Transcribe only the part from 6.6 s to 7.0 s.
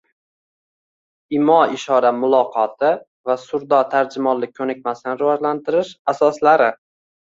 ng